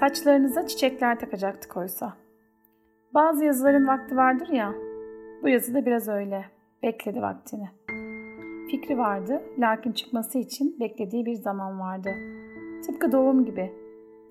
[0.00, 2.12] Saçlarınıza çiçekler takacaktık oysa.
[3.14, 4.74] Bazı yazıların vakti vardır ya,
[5.42, 6.44] bu yazı da biraz öyle.
[6.82, 7.68] Bekledi vaktini.
[8.70, 12.08] Fikri vardı, lakin çıkması için beklediği bir zaman vardı.
[12.86, 13.72] Tıpkı doğum gibi,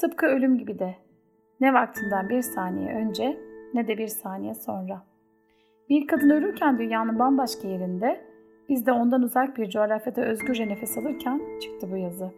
[0.00, 0.94] tıpkı ölüm gibi de.
[1.60, 3.40] Ne vaktinden bir saniye önce
[3.74, 5.02] ne de bir saniye sonra.
[5.88, 8.20] Bir kadın ölürken dünyanın bambaşka yerinde,
[8.68, 12.30] biz de ondan uzak bir coğrafyada özgürce nefes alırken çıktı bu yazı.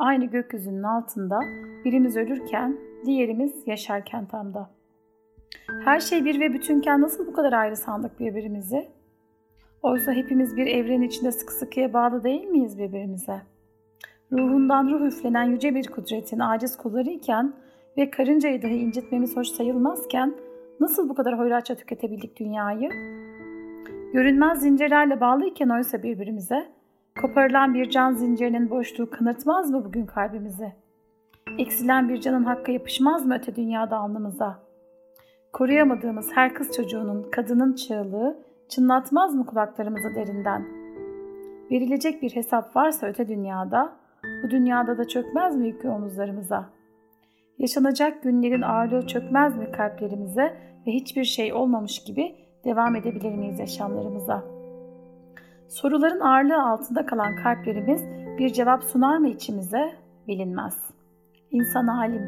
[0.00, 1.40] Aynı gökyüzünün altında
[1.84, 2.76] birimiz ölürken,
[3.06, 4.70] diğerimiz yaşarken tam da.
[5.84, 8.88] Her şey bir ve bütünken nasıl bu kadar ayrı sandık birbirimizi?
[9.82, 13.40] Oysa hepimiz bir evren içinde sıkı sıkıya bağlı değil miyiz birbirimize?
[14.32, 17.52] Ruhundan ruh üflenen yüce bir kudretin aciz kulları iken
[17.96, 20.34] ve karıncayı dahi incitmemiz hoş sayılmazken
[20.80, 22.90] nasıl bu kadar hoyratça tüketebildik dünyayı?
[24.12, 26.79] Görünmez zincirlerle bağlıyken oysa birbirimize,
[27.20, 30.72] koparılan bir can zincirinin boşluğu kanırtmaz mı bugün kalbimizi?
[31.58, 34.58] Eksilen bir canın hakkı yapışmaz mı öte dünyada alnımıza?
[35.52, 40.64] Koruyamadığımız her kız çocuğunun, kadının çığlığı çınlatmaz mı kulaklarımızı derinden?
[41.70, 43.92] Verilecek bir hesap varsa öte dünyada,
[44.44, 46.70] bu dünyada da çökmez mi yükü omuzlarımıza?
[47.58, 52.34] Yaşanacak günlerin ağırlığı çökmez mi kalplerimize ve hiçbir şey olmamış gibi
[52.64, 54.59] devam edebilir miyiz yaşamlarımıza?
[55.70, 58.04] Soruların ağırlığı altında kalan kalplerimiz
[58.38, 59.92] bir cevap sunar mı içimize?
[60.28, 60.90] Bilinmez.
[61.50, 62.22] İnsan alim,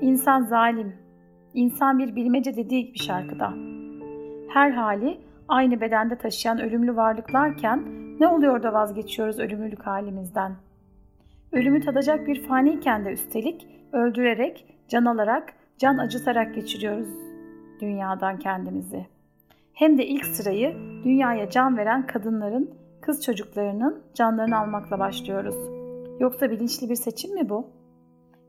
[0.00, 0.96] insan zalim,
[1.54, 3.52] insan bir bilmece dediği gibi şarkıda.
[4.48, 7.84] Her hali aynı bedende taşıyan ölümlü varlıklarken
[8.20, 10.52] ne oluyor da vazgeçiyoruz ölümlülük halimizden?
[11.52, 17.08] Ölümü tadacak bir faniyken de üstelik öldürerek, can alarak, can acıtarak geçiriyoruz
[17.80, 19.06] dünyadan kendimizi.
[19.74, 25.56] Hem de ilk sırayı dünyaya can veren kadınların, kız çocuklarının canlarını almakla başlıyoruz.
[26.20, 27.66] Yoksa bilinçli bir seçim mi bu?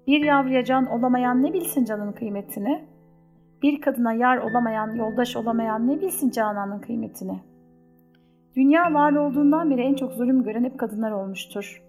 [0.07, 2.85] Bir yavruya can olamayan ne bilsin canın kıymetini?
[3.63, 7.39] Bir kadına yar olamayan, yoldaş olamayan ne bilsin cananın kıymetini?
[8.55, 11.83] Dünya var olduğundan beri en çok zulüm gören hep kadınlar olmuştur.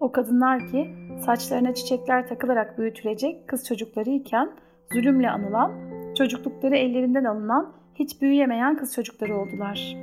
[0.00, 0.90] O kadınlar ki
[1.24, 4.50] saçlarına çiçekler takılarak büyütülecek kız çocukları iken
[4.92, 5.72] zulümle anılan,
[6.16, 9.96] çocuklukları ellerinden alınan, hiç büyüyemeyen kız çocukları oldular.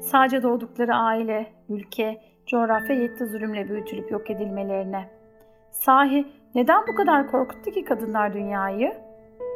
[0.00, 5.08] Sadece doğdukları aile, ülke, coğrafya yetti zulümle büyütülüp yok edilmelerine.
[5.70, 8.92] Sahi neden bu kadar korkuttu ki kadınlar dünyayı?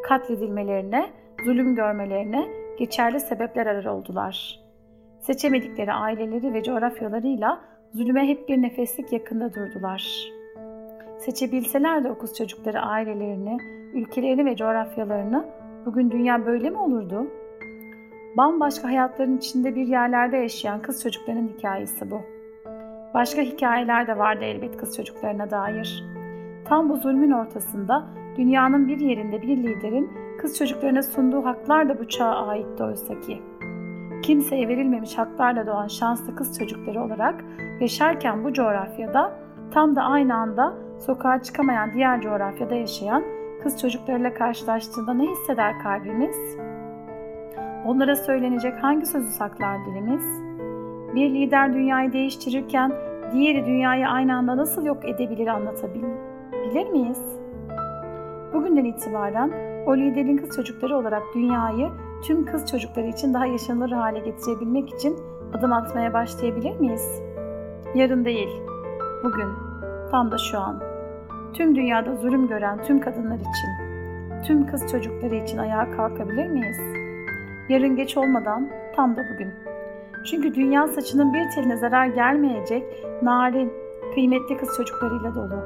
[0.08, 1.06] Katledilmelerine,
[1.44, 2.46] zulüm görmelerine
[2.78, 4.60] geçerli sebepler arar oldular.
[5.20, 7.60] Seçemedikleri aileleri ve coğrafyalarıyla
[7.94, 10.32] zulüme hep bir nefeslik yakında durdular.
[11.18, 13.58] Seçebilseler de o kız çocukları ailelerini,
[13.94, 15.44] ülkelerini ve coğrafyalarını
[15.86, 17.26] bugün dünya böyle mi olurdu?
[18.36, 22.20] Bambaşka hayatların içinde bir yerlerde yaşayan kız çocuklarının hikayesi bu.
[23.14, 26.04] Başka hikayeler de vardı elbet kız çocuklarına dair.
[26.64, 30.10] Tam bu zulmün ortasında dünyanın bir yerinde bir liderin
[30.40, 33.42] kız çocuklarına sunduğu haklar da bu çağa aitti oysa ki
[34.22, 37.44] kimseye verilmemiş haklarla doğan şanslı kız çocukları olarak
[37.80, 39.38] yaşarken bu coğrafyada
[39.70, 43.22] tam da aynı anda sokağa çıkamayan diğer coğrafyada yaşayan
[43.62, 46.56] kız çocuklarıyla karşılaştığında ne hisseder kalbimiz?
[47.86, 50.42] Onlara söylenecek hangi sözü saklar dilimiz?
[51.14, 52.92] Bir lider dünyayı değiştirirken
[53.32, 57.20] diğeri dünyayı aynı anda nasıl yok edebilir anlatabilir miyiz?
[58.54, 59.52] Bugünden itibaren
[59.86, 61.88] o liderin kız çocukları olarak dünyayı
[62.22, 65.16] tüm kız çocukları için daha yaşanılır hale getirebilmek için
[65.54, 67.22] adım atmaya başlayabilir miyiz?
[67.94, 68.60] Yarın değil,
[69.24, 69.48] bugün,
[70.10, 70.95] tam da şu an.
[71.56, 73.70] Tüm dünyada zulüm gören tüm kadınlar için,
[74.46, 76.80] tüm kız çocukları için ayağa kalkabilir miyiz?
[77.68, 79.54] Yarın geç olmadan tam da bugün.
[80.30, 82.84] Çünkü dünya saçının bir teline zarar gelmeyecek
[83.22, 83.72] narin,
[84.14, 85.62] kıymetli kız çocuklarıyla dolu.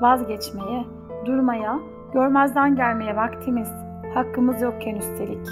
[0.00, 0.84] Vazgeçmeye,
[1.26, 1.78] durmaya,
[2.12, 3.68] görmezden gelmeye vaktimiz,
[4.14, 5.48] hakkımız yokken üstelik.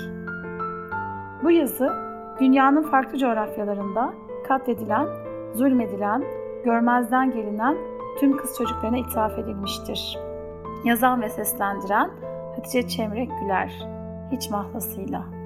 [1.42, 1.92] Bu yazı
[2.40, 4.14] dünyanın farklı coğrafyalarında
[4.48, 5.06] katledilen,
[5.54, 6.24] zulmedilen,
[6.64, 7.76] görmezden gelinen
[8.20, 10.18] tüm kız çocuklarına ithaf edilmiştir.
[10.84, 12.10] Yazan ve seslendiren
[12.56, 13.88] Hatice Çemrek Güler,
[14.32, 15.43] hiç mahlasıyla.